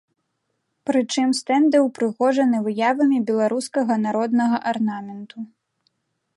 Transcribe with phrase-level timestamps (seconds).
[0.89, 5.37] Прычым стэнды ўпрыгожаны выявамі беларускага народнага арнаменту.